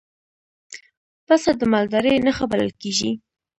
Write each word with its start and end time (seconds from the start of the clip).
پسه 1.27 1.49
د 1.59 1.61
مالدارۍ 1.73 2.15
نښه 2.25 2.45
بلل 2.51 2.71
کېږي. 2.81 3.11